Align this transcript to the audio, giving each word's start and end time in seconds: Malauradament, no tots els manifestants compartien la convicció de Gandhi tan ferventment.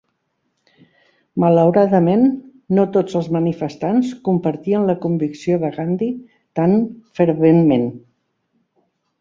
Malauradament, 1.43 2.23
no 2.79 2.85
tots 2.95 3.19
els 3.21 3.29
manifestants 3.37 4.15
compartien 4.29 4.89
la 4.91 4.97
convicció 5.07 5.61
de 5.67 5.71
Gandhi 5.77 6.11
tan 6.61 6.75
ferventment. 7.21 7.89